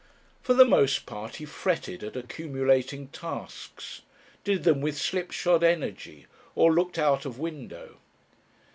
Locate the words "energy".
5.63-6.25